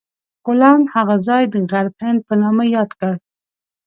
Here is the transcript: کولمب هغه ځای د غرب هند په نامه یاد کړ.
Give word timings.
کولمب 0.45 0.85
هغه 0.95 1.15
ځای 1.27 1.43
د 1.53 1.55
غرب 1.71 1.95
هند 2.05 2.19
په 2.27 2.33
نامه 2.41 2.65
یاد 2.75 2.89
کړ. 2.99 3.13